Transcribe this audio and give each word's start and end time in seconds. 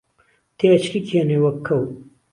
تێئەچریکێنێ 0.57 1.37
وەک 1.43 1.57
کەو 1.67 1.83